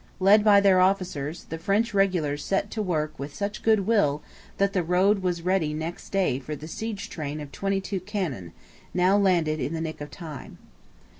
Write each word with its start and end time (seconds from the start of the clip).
Led 0.19 0.43
by 0.43 0.59
their 0.59 0.79
officers 0.81 1.43
the 1.49 1.59
French 1.59 1.93
regulars 1.93 2.43
set 2.43 2.71
to 2.71 2.81
work 2.81 3.13
with 3.19 3.35
such 3.35 3.61
goodwill 3.61 4.23
that 4.57 4.73
the 4.73 4.81
road 4.81 5.21
was 5.21 5.43
ready 5.43 5.75
next 5.75 6.09
day 6.09 6.39
for 6.39 6.55
the 6.55 6.67
siege 6.67 7.07
train 7.07 7.39
of 7.39 7.51
twenty 7.51 7.79
two 7.79 7.99
cannon, 7.99 8.51
now 8.95 9.15
landed 9.15 9.59
in 9.59 9.73
the 9.75 9.79
nick 9.81 10.01
of 10.01 10.09
time. 10.09 10.57